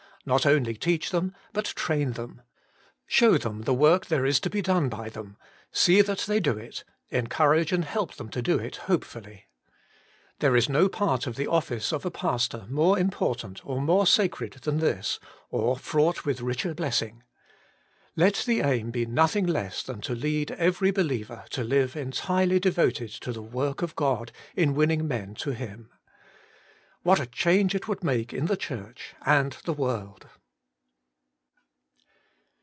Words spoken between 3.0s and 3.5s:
Show